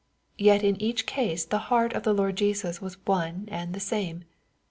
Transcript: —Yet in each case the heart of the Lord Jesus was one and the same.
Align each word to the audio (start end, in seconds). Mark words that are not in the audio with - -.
—Yet 0.49 0.63
in 0.63 0.81
each 0.81 1.05
case 1.05 1.45
the 1.45 1.59
heart 1.69 1.93
of 1.93 2.01
the 2.01 2.11
Lord 2.11 2.35
Jesus 2.35 2.81
was 2.81 2.95
one 3.05 3.47
and 3.51 3.71
the 3.75 3.79
same. 3.79 4.23